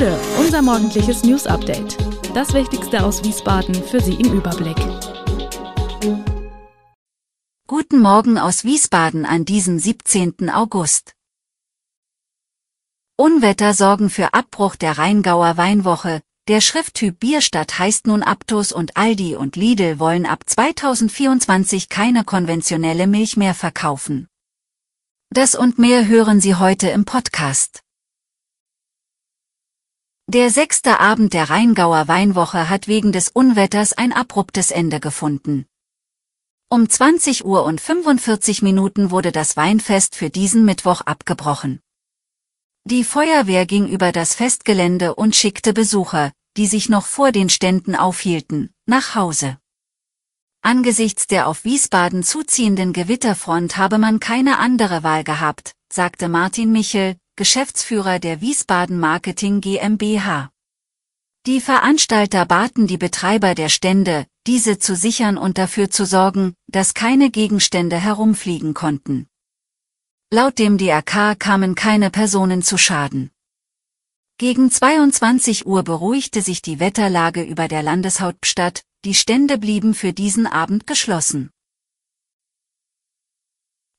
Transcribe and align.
Gude, 0.00 0.18
unser 0.38 0.62
morgendliches 0.62 1.24
News 1.24 1.46
Update. 1.46 1.98
Das 2.34 2.54
Wichtigste 2.54 3.04
aus 3.04 3.22
Wiesbaden 3.22 3.74
für 3.74 4.00
Sie 4.00 4.14
im 4.14 4.32
Überblick. 4.32 4.78
Guten 7.66 8.00
Morgen 8.00 8.38
aus 8.38 8.64
Wiesbaden 8.64 9.26
an 9.26 9.44
diesem 9.44 9.78
17. 9.78 10.48
August. 10.48 11.12
Unwetter 13.18 13.74
sorgen 13.74 14.08
für 14.08 14.32
Abbruch 14.32 14.74
der 14.74 14.96
Rheingauer 14.96 15.58
Weinwoche. 15.58 16.22
Der 16.48 16.62
Schrifttyp 16.62 17.20
Bierstadt 17.20 17.78
heißt 17.78 18.06
nun 18.06 18.22
Aptos 18.22 18.72
und 18.72 18.96
Aldi 18.96 19.36
und 19.36 19.56
Lidl 19.56 19.98
wollen 19.98 20.24
ab 20.24 20.44
2024 20.46 21.90
keine 21.90 22.24
konventionelle 22.24 23.06
Milch 23.06 23.36
mehr 23.36 23.52
verkaufen. 23.52 24.28
Das 25.28 25.54
und 25.54 25.78
mehr 25.78 26.08
hören 26.08 26.40
Sie 26.40 26.54
heute 26.54 26.88
im 26.88 27.04
Podcast. 27.04 27.82
Der 30.32 30.50
sechste 30.50 31.00
Abend 31.00 31.34
der 31.34 31.50
Rheingauer 31.50 32.06
Weinwoche 32.06 32.68
hat 32.68 32.86
wegen 32.86 33.10
des 33.10 33.30
Unwetters 33.30 33.94
ein 33.94 34.12
abruptes 34.12 34.70
Ende 34.70 35.00
gefunden. 35.00 35.66
Um 36.68 36.88
20 36.88 37.44
Uhr 37.44 37.64
und 37.64 37.80
45 37.80 38.62
Minuten 38.62 39.10
wurde 39.10 39.32
das 39.32 39.56
Weinfest 39.56 40.14
für 40.14 40.30
diesen 40.30 40.64
Mittwoch 40.64 41.00
abgebrochen. 41.00 41.80
Die 42.84 43.02
Feuerwehr 43.02 43.66
ging 43.66 43.88
über 43.88 44.12
das 44.12 44.36
Festgelände 44.36 45.16
und 45.16 45.34
schickte 45.34 45.72
Besucher, 45.72 46.30
die 46.56 46.68
sich 46.68 46.88
noch 46.88 47.06
vor 47.06 47.32
den 47.32 47.48
Ständen 47.48 47.96
aufhielten, 47.96 48.70
nach 48.86 49.16
Hause. 49.16 49.58
Angesichts 50.62 51.26
der 51.26 51.48
auf 51.48 51.64
Wiesbaden 51.64 52.22
zuziehenden 52.22 52.92
Gewitterfront 52.92 53.78
habe 53.78 53.98
man 53.98 54.20
keine 54.20 54.58
andere 54.58 55.02
Wahl 55.02 55.24
gehabt, 55.24 55.72
sagte 55.92 56.28
Martin 56.28 56.70
Michel, 56.70 57.16
Geschäftsführer 57.40 58.18
der 58.18 58.42
Wiesbaden 58.42 59.00
Marketing 59.00 59.62
GmbH. 59.62 60.50
Die 61.46 61.62
Veranstalter 61.62 62.44
baten 62.44 62.86
die 62.86 62.98
Betreiber 62.98 63.54
der 63.54 63.70
Stände, 63.70 64.26
diese 64.46 64.78
zu 64.78 64.94
sichern 64.94 65.38
und 65.38 65.56
dafür 65.56 65.90
zu 65.90 66.04
sorgen, 66.04 66.52
dass 66.66 66.92
keine 66.92 67.30
Gegenstände 67.30 67.96
herumfliegen 67.96 68.74
konnten. 68.74 69.26
Laut 70.30 70.58
dem 70.58 70.76
DRK 70.76 71.34
kamen 71.34 71.74
keine 71.74 72.10
Personen 72.10 72.60
zu 72.60 72.76
Schaden. 72.76 73.30
Gegen 74.36 74.70
22 74.70 75.64
Uhr 75.64 75.82
beruhigte 75.82 76.42
sich 76.42 76.60
die 76.60 76.78
Wetterlage 76.78 77.42
über 77.42 77.68
der 77.68 77.82
Landeshauptstadt, 77.82 78.82
die 79.06 79.14
Stände 79.14 79.56
blieben 79.56 79.94
für 79.94 80.12
diesen 80.12 80.46
Abend 80.46 80.86
geschlossen. 80.86 81.48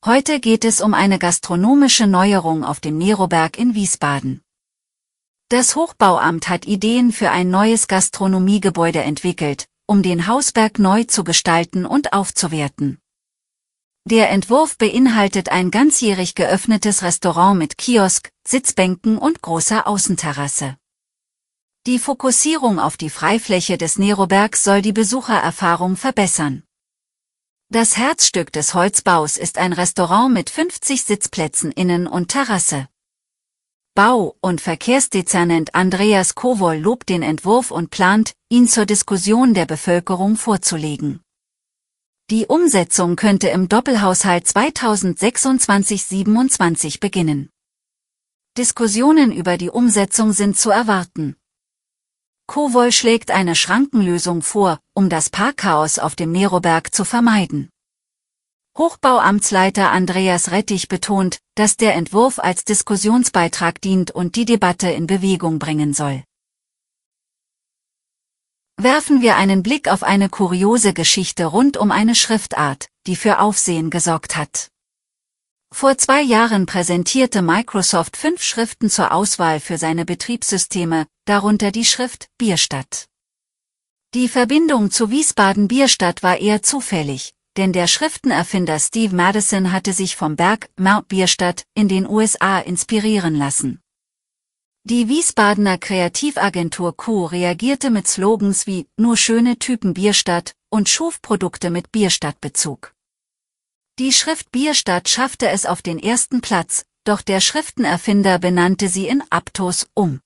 Heute 0.03 0.39
geht 0.39 0.66
es 0.66 0.81
um 0.81 0.95
eine 0.95 1.19
gastronomische 1.19 2.07
Neuerung 2.07 2.63
auf 2.63 2.80
dem 2.80 2.97
Neroberg 2.97 3.59
in 3.59 3.75
Wiesbaden. 3.75 4.41
Das 5.49 5.75
Hochbauamt 5.75 6.49
hat 6.49 6.66
Ideen 6.66 7.11
für 7.11 7.30
ein 7.30 7.52
neues 7.52 7.88
Gastronomiegebäude 7.88 9.03
entwickelt, 9.03 9.67
um 9.85 10.02
den 10.02 10.25
Hausberg 10.25 10.79
neu 10.79 11.03
zu 11.03 11.23
gestalten 11.23 11.85
und 11.85 12.13
aufzuwerten. 12.13 12.97
Der 14.05 14.31
Entwurf 14.31 14.75
beinhaltet 14.79 15.49
ein 15.49 15.69
ganzjährig 15.69 16.33
geöffnetes 16.33 17.03
Restaurant 17.03 17.59
mit 17.59 17.77
Kiosk, 17.77 18.31
Sitzbänken 18.47 19.19
und 19.19 19.44
großer 19.44 19.85
Außenterrasse. 19.85 20.77
Die 21.85 21.99
Fokussierung 21.99 22.79
auf 22.79 22.97
die 22.97 23.11
Freifläche 23.11 23.77
des 23.77 23.99
Nerobergs 23.99 24.63
soll 24.63 24.81
die 24.81 24.94
Besuchererfahrung 24.94 25.95
verbessern. 25.95 26.63
Das 27.73 27.95
Herzstück 27.95 28.52
des 28.52 28.73
Holzbaus 28.73 29.38
ist 29.38 29.58
ein 29.58 29.72
Restaurant 29.72 30.33
mit 30.33 30.50
50 30.50 31.05
Sitzplätzen 31.05 31.72
innen 31.72 32.05
und 32.05 32.28
Terrasse. 32.28 32.89
Bau- 33.95 34.36
und 34.41 34.59
Verkehrsdezernent 34.59 35.73
Andreas 35.73 36.36
Kowol 36.36 36.75
lobt 36.75 37.08
den 37.08 37.23
Entwurf 37.23 37.72
und 37.72 37.89
plant, 37.89 38.33
ihn 38.50 38.68
zur 38.68 38.85
Diskussion 38.85 39.53
der 39.53 39.68
Bevölkerung 39.68 40.35
vorzulegen. 40.35 41.22
Die 42.29 42.46
Umsetzung 42.46 43.16
könnte 43.16 43.47
im 43.47 43.69
Doppelhaushalt 43.69 44.47
2026-27 44.47 47.00
beginnen. 47.00 47.50
Diskussionen 48.57 49.31
über 49.31 49.57
die 49.57 49.69
Umsetzung 49.69 50.34
sind 50.34 50.57
zu 50.57 50.72
erwarten. 50.72 51.38
Kowol 52.51 52.91
schlägt 52.91 53.31
eine 53.31 53.56
Schrankenlösung 53.56 54.41
vor, 54.41 54.81
um 54.94 55.07
das 55.07 55.29
Parkchaos 55.29 56.00
auf 56.00 56.17
dem 56.17 56.34
Neroberg 56.34 56.94
zu 56.94 57.06
vermeiden. 57.06 57.69
Hochbauamtsleiter 58.78 59.89
Andreas 59.89 60.51
Rettich 60.51 60.90
betont, 60.90 61.40
dass 61.56 61.78
der 61.78 61.95
Entwurf 61.95 62.40
als 62.40 62.66
Diskussionsbeitrag 62.66 63.79
dient 63.79 64.11
und 64.11 64.35
die 64.35 64.44
Debatte 64.44 64.90
in 64.90 65.07
Bewegung 65.07 65.59
bringen 65.59 65.94
soll. 65.94 66.25
Werfen 68.75 69.22
wir 69.22 69.38
einen 69.38 69.63
Blick 69.63 69.88
auf 69.88 70.03
eine 70.03 70.28
kuriose 70.28 70.91
Geschichte 70.94 71.45
rund 71.45 71.78
um 71.78 71.90
eine 71.90 72.16
Schriftart, 72.16 72.90
die 73.07 73.16
für 73.16 73.40
Aufsehen 73.40 73.90
gesorgt 73.90 74.35
hat. 74.35 74.71
Vor 75.74 75.98
zwei 75.98 76.22
Jahren 76.22 76.66
präsentierte 76.66 77.42
Microsoft 77.42 78.18
fünf 78.18 78.44
Schriften 78.44 78.90
zur 78.90 79.12
Auswahl 79.12 79.59
für 79.59 79.78
seine 79.78 80.06
Betriebssysteme, 80.06 81.08
darunter 81.26 81.72
die 81.72 81.86
Schrift 81.86 82.28
Bierstadt. 82.38 83.06
Die 84.14 84.28
Verbindung 84.28 84.92
zu 84.92 85.09
Wiesbaden 85.09 85.68
Bierstadt 85.68 86.22
war 86.22 86.38
eher 86.38 86.62
zufällig, 86.62 87.34
denn 87.58 87.74
der 87.74 87.88
Schriftenerfinder 87.88 88.78
Steve 88.80 89.16
Madison 89.16 89.72
hatte 89.72 89.94
sich 89.94 90.16
vom 90.16 90.36
Berg 90.36 90.70
Mount 90.78 91.08
Bierstadt 91.08 91.64
in 91.74 91.88
den 91.88 92.08
USA 92.08 92.59
inspirieren 92.59 93.36
lassen. 93.36 93.82
Die 94.84 95.08
Wiesbadener 95.08 95.78
Kreativagentur 95.78 96.98
Q 96.98 97.26
reagierte 97.26 97.90
mit 97.90 98.08
Slogans 98.08 98.68
wie 98.68 98.88
Nur 98.98 99.16
schöne 99.16 99.58
Typen 99.58 99.94
Bierstadt 99.94 100.53
und 100.70 100.90
schuf 100.90 101.22
Produkte 101.22 101.70
mit 101.70 101.92
Bierstadtbezug. 101.92 102.94
Die 104.00 104.13
Schrift 104.13 104.52
Bierstadt 104.52 105.09
schaffte 105.09 105.50
es 105.50 105.66
auf 105.66 105.81
den 105.81 106.00
ersten 106.00 106.41
Platz, 106.41 106.85
doch 107.03 107.22
der 107.22 107.41
Schriftenerfinder 107.41 108.40
benannte 108.40 108.88
sie 108.88 109.07
in 109.07 109.24
Aptos 109.29 109.88
um. 109.94 110.22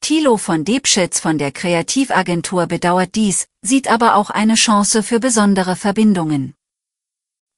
Thilo 0.00 0.36
von 0.36 0.64
Debschitz 0.64 1.20
von 1.20 1.38
der 1.38 1.52
Kreativagentur 1.52 2.66
bedauert 2.66 3.14
dies, 3.14 3.48
sieht 3.62 3.88
aber 3.88 4.14
auch 4.14 4.30
eine 4.30 4.54
Chance 4.54 5.02
für 5.02 5.20
besondere 5.20 5.76
Verbindungen. 5.76 6.54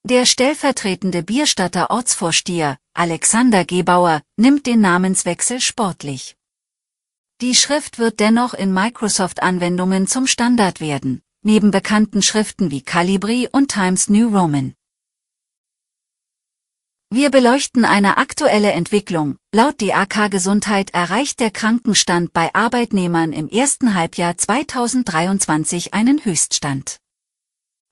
Der 0.03 0.25
stellvertretende 0.25 1.23
Bierstadter 1.23 1.89
Ortsvorsteher, 1.91 2.77
Alexander 2.93 3.65
Gebauer, 3.65 4.21
nimmt 4.37 4.65
den 4.65 4.79
Namenswechsel 4.81 5.59
sportlich. 5.59 6.37
Die 7.41 7.55
Schrift 7.55 7.99
wird 7.99 8.19
dennoch 8.19 8.53
in 8.53 8.73
Microsoft-Anwendungen 8.73 10.07
zum 10.07 10.25
Standard 10.25 10.79
werden, 10.79 11.21
neben 11.41 11.71
bekannten 11.71 12.21
Schriften 12.21 12.71
wie 12.71 12.81
Calibri 12.81 13.49
und 13.51 13.71
Times 13.71 14.09
New 14.09 14.29
Roman. 14.29 14.73
Wir 17.11 17.31
beleuchten 17.31 17.85
eine 17.85 18.17
aktuelle 18.17 18.71
Entwicklung. 18.71 19.37
Laut 19.51 19.81
DAK 19.81 20.29
Gesundheit 20.29 20.91
erreicht 20.91 21.39
der 21.39 21.49
Krankenstand 21.49 22.33
bei 22.33 22.53
Arbeitnehmern 22.53 23.33
im 23.33 23.49
ersten 23.49 23.95
Halbjahr 23.95 24.37
2023 24.37 25.95
einen 25.95 26.23
Höchststand. 26.23 26.99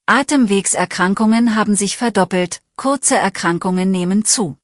Atemwegserkrankungen 0.05 1.55
haben 1.55 1.75
sich 1.75 1.97
verdoppelt, 1.97 2.61
kurze 2.75 3.15
Erkrankungen 3.15 3.89
nehmen 3.89 4.23
zu. 4.23 4.55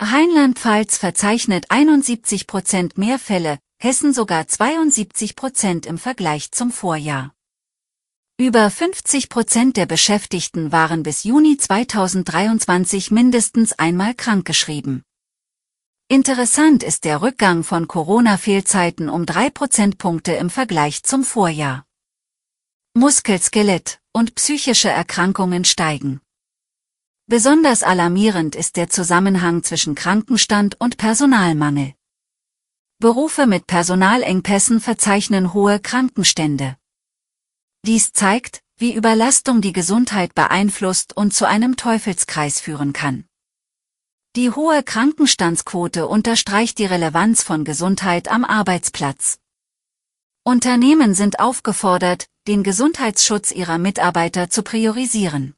Rheinland-Pfalz 0.00 0.96
verzeichnet 0.96 1.66
71 1.68 2.46
Prozent 2.46 2.96
mehr 2.96 3.18
Fälle, 3.18 3.58
Hessen 3.78 4.14
sogar 4.14 4.48
72 4.48 5.36
Prozent 5.36 5.84
im 5.84 5.98
Vergleich 5.98 6.52
zum 6.52 6.70
Vorjahr. 6.70 7.34
Über 8.38 8.70
50 8.70 9.28
Prozent 9.28 9.76
der 9.76 9.86
Beschäftigten 9.86 10.72
waren 10.72 11.02
bis 11.02 11.22
Juni 11.22 11.58
2023 11.58 13.10
mindestens 13.10 13.72
einmal 13.74 14.14
krankgeschrieben. 14.14 15.02
Interessant 16.08 16.82
ist 16.82 17.04
der 17.04 17.22
Rückgang 17.22 17.62
von 17.62 17.88
Corona-Fehlzeiten 17.88 19.08
um 19.08 19.26
drei 19.26 19.50
Prozentpunkte 19.50 20.32
im 20.32 20.50
Vergleich 20.50 21.02
zum 21.02 21.24
Vorjahr. 21.24 21.84
Muskelskelett 22.94 24.00
und 24.12 24.34
psychische 24.34 24.88
Erkrankungen 24.88 25.64
steigen. 25.64 26.20
Besonders 27.26 27.82
alarmierend 27.82 28.56
ist 28.56 28.76
der 28.76 28.88
Zusammenhang 28.88 29.62
zwischen 29.62 29.94
Krankenstand 29.94 30.80
und 30.80 30.96
Personalmangel. 30.96 31.94
Berufe 32.98 33.46
mit 33.46 33.66
Personalengpässen 33.66 34.80
verzeichnen 34.80 35.52
hohe 35.54 35.80
Krankenstände. 35.80 36.76
Dies 37.84 38.12
zeigt, 38.12 38.62
wie 38.76 38.94
Überlastung 38.94 39.60
die 39.60 39.72
Gesundheit 39.72 40.36
beeinflusst 40.36 41.16
und 41.16 41.34
zu 41.34 41.48
einem 41.48 41.76
Teufelskreis 41.76 42.60
führen 42.60 42.92
kann. 42.92 43.24
Die 44.36 44.50
hohe 44.50 44.84
Krankenstandsquote 44.84 46.06
unterstreicht 46.06 46.78
die 46.78 46.84
Relevanz 46.84 47.42
von 47.42 47.64
Gesundheit 47.64 48.28
am 48.28 48.44
Arbeitsplatz. 48.44 49.38
Unternehmen 50.44 51.14
sind 51.14 51.40
aufgefordert, 51.40 52.26
den 52.46 52.62
Gesundheitsschutz 52.62 53.50
ihrer 53.50 53.78
Mitarbeiter 53.78 54.48
zu 54.48 54.62
priorisieren. 54.62 55.54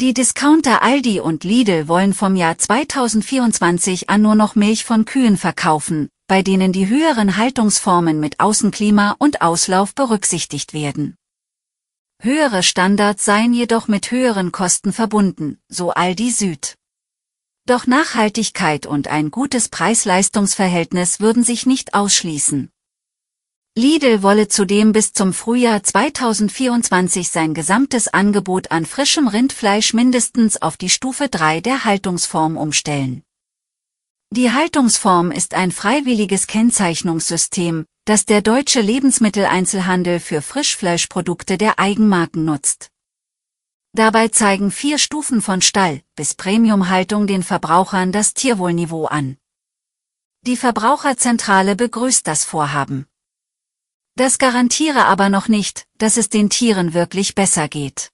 Die 0.00 0.12
Discounter 0.12 0.82
Aldi 0.82 1.20
und 1.20 1.44
Lidl 1.44 1.88
wollen 1.88 2.14
vom 2.14 2.36
Jahr 2.36 2.56
2024 2.56 4.08
an 4.08 4.22
nur 4.22 4.34
noch 4.34 4.56
Milch 4.56 4.84
von 4.84 5.04
Kühen 5.04 5.36
verkaufen, 5.36 6.08
bei 6.26 6.42
denen 6.42 6.72
die 6.72 6.88
höheren 6.88 7.36
Haltungsformen 7.36 8.20
mit 8.20 8.40
Außenklima 8.40 9.16
und 9.18 9.42
Auslauf 9.42 9.94
berücksichtigt 9.94 10.72
werden. 10.72 11.16
Höhere 12.22 12.62
Standards 12.62 13.24
seien 13.24 13.52
jedoch 13.52 13.88
mit 13.88 14.10
höheren 14.10 14.52
Kosten 14.52 14.92
verbunden, 14.92 15.58
so 15.68 15.90
Aldi 15.90 16.30
Süd. 16.30 16.76
Doch 17.66 17.86
Nachhaltigkeit 17.86 18.86
und 18.86 19.08
ein 19.08 19.30
gutes 19.30 19.68
Preis-Leistungs-Verhältnis 19.68 21.20
würden 21.20 21.44
sich 21.44 21.66
nicht 21.66 21.94
ausschließen. 21.94 22.70
Lidl 23.76 24.22
wolle 24.22 24.46
zudem 24.46 24.92
bis 24.92 25.12
zum 25.12 25.32
Frühjahr 25.32 25.82
2024 25.82 27.28
sein 27.28 27.54
gesamtes 27.54 28.06
Angebot 28.06 28.70
an 28.70 28.86
frischem 28.86 29.26
Rindfleisch 29.26 29.94
mindestens 29.94 30.62
auf 30.62 30.76
die 30.76 30.90
Stufe 30.90 31.28
3 31.28 31.60
der 31.60 31.84
Haltungsform 31.84 32.56
umstellen. 32.56 33.23
Die 34.30 34.50
Haltungsform 34.50 35.30
ist 35.30 35.54
ein 35.54 35.70
freiwilliges 35.70 36.46
Kennzeichnungssystem, 36.46 37.86
das 38.04 38.26
der 38.26 38.42
deutsche 38.42 38.80
Lebensmitteleinzelhandel 38.80 40.20
für 40.20 40.42
Frischfleischprodukte 40.42 41.56
der 41.56 41.78
Eigenmarken 41.78 42.44
nutzt. 42.44 42.90
Dabei 43.92 44.28
zeigen 44.28 44.72
vier 44.72 44.98
Stufen 44.98 45.40
von 45.40 45.62
Stall 45.62 46.02
bis 46.16 46.34
Premiumhaltung 46.34 47.28
den 47.28 47.44
Verbrauchern 47.44 48.10
das 48.10 48.34
Tierwohlniveau 48.34 49.06
an. 49.06 49.36
Die 50.42 50.56
Verbraucherzentrale 50.56 51.76
begrüßt 51.76 52.26
das 52.26 52.44
Vorhaben. 52.44 53.06
Das 54.16 54.38
garantiere 54.38 55.06
aber 55.06 55.28
noch 55.28 55.48
nicht, 55.48 55.86
dass 55.98 56.16
es 56.16 56.28
den 56.28 56.50
Tieren 56.50 56.92
wirklich 56.92 57.34
besser 57.34 57.68
geht. 57.68 58.10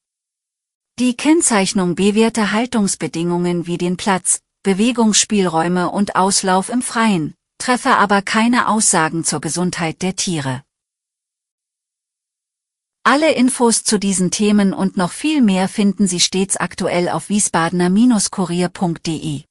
Die 0.99 1.17
Kennzeichnung 1.17 1.95
bewährte 1.95 2.53
Haltungsbedingungen 2.53 3.67
wie 3.67 3.79
den 3.79 3.97
Platz, 3.97 4.43
Bewegungsspielräume 4.63 5.91
und 5.91 6.17
Auslauf 6.17 6.69
im 6.69 6.83
Freien, 6.83 7.33
treffe 7.57 7.97
aber 7.97 8.21
keine 8.21 8.69
Aussagen 8.69 9.25
zur 9.25 9.41
Gesundheit 9.41 10.03
der 10.03 10.17
Tiere. 10.17 10.61
Alle 13.03 13.33
Infos 13.33 13.85
zu 13.85 13.99
diesen 13.99 14.31
Themen 14.31 14.75
und 14.75 14.99
noch 14.99 15.13
viel 15.13 15.41
mehr 15.41 15.67
finden 15.67 16.07
Sie 16.07 16.21
stets 16.21 16.59
aktuell 16.59 17.09
auf 17.09 17.31
wiesbadener-kurier.de. 17.31 19.45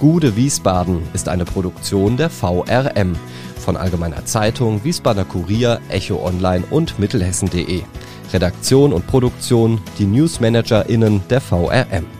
Gude 0.00 0.34
Wiesbaden 0.34 1.02
ist 1.12 1.28
eine 1.28 1.44
Produktion 1.44 2.16
der 2.16 2.28
VRM 2.28 3.14
von 3.56 3.76
Allgemeiner 3.76 4.24
Zeitung, 4.24 4.82
Wiesbadener 4.82 5.26
Kurier, 5.26 5.80
Echo 5.90 6.26
Online 6.26 6.64
und 6.70 6.98
Mittelhessen.de. 6.98 7.84
Redaktion 8.32 8.92
und 8.92 9.06
Produktion 9.06 9.80
die 9.98 10.06
NewsmanagerInnen 10.06 11.22
der 11.28 11.40
VRM. 11.40 12.19